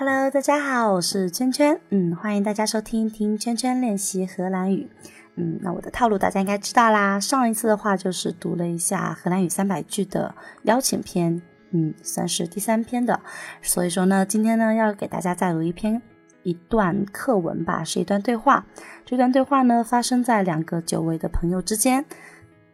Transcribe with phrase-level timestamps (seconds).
[0.00, 4.88] Hello，大家好，我是圈圈，嗯，欢迎大家收听听圈圈练习荷兰语，
[5.34, 11.42] 嗯，那我的套路大家应该知道啦，上一次的话就是读了一下荷兰语三百句的邀请篇，
[11.72, 13.20] 嗯，算是第三篇的，
[13.60, 16.00] 所以说呢，今天呢要给大家再读一篇
[16.44, 18.64] 一段课文吧，是一段对话，
[19.04, 22.06] 这段对话呢发生在两个久违的朋友之间。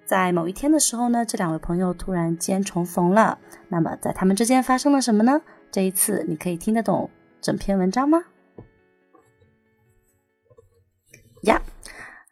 [0.04, 3.36] 在某一天的时候呢，这两位朋友突然间重逢了。
[3.66, 5.40] 那么，在他们之间发生了什么呢？
[5.72, 7.10] 这一次你可以听得懂
[7.45, 8.23] 整篇文章吗？
[11.43, 11.61] Ja,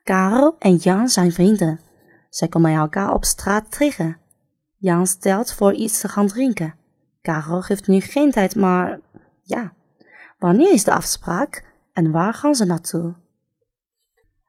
[0.04, 1.80] Karel en Jan zijn vrienden.
[2.30, 4.18] Zij komen elkaar op straat tegen.
[4.78, 6.76] Jan stelt voor iets te gaan drinken.
[7.22, 9.00] Karel heeft nu geen tijd, maar
[9.44, 9.74] ja,
[10.40, 13.16] wanneer is de afspraak en waar gaan ze naartoe?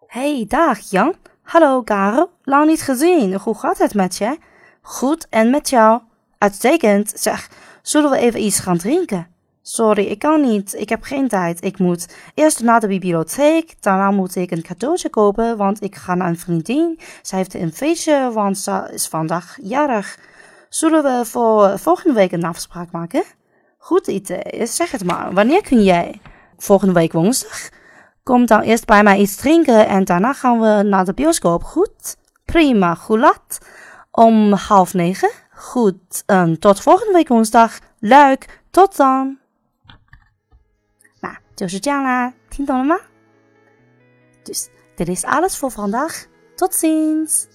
[0.06, 1.14] Hey, dag Jan.
[1.42, 3.34] Hallo Karel, lang niet gezien.
[3.34, 4.38] Hoe gaat het met je?
[4.82, 6.02] Goed, en met jou?
[6.38, 7.12] Uitstekend.
[7.14, 7.50] Zeg,
[7.82, 9.28] zullen we even iets gaan drinken?
[9.67, 10.73] Sorry, ik kan niet.
[10.73, 11.63] Ik heb geen tijd.
[11.63, 13.75] Ik moet eerst naar de bibliotheek.
[13.79, 16.99] Daarna moet ik een cadeautje kopen, want ik ga naar een vriendin.
[17.21, 20.19] Zij heeft een feestje, want ze is vandaag jarig.
[20.69, 23.23] Zullen we voor volgende week een afspraak maken?
[23.77, 24.65] Goed idee.
[24.65, 25.33] Zeg het maar.
[25.33, 26.21] Wanneer kun jij?
[26.57, 27.69] Volgende week woensdag?
[28.23, 31.63] Kom dan eerst bij mij iets drinken en daarna gaan we naar de bioscoop.
[31.63, 32.17] Goed?
[32.45, 33.57] Prima, goed laat.
[34.11, 35.29] Om half negen?
[35.51, 36.23] Goed.
[36.25, 37.79] Um, tot volgende week woensdag.
[37.99, 38.61] Leuk.
[38.71, 39.43] Tot dan.
[41.54, 42.96] 那就是这样啦，听懂了吗？
[44.44, 46.26] Dus dit is alles voor vandaag.
[46.56, 47.48] Tot ziens.